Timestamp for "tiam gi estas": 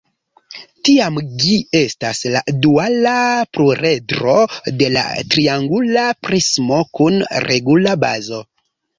0.87-2.21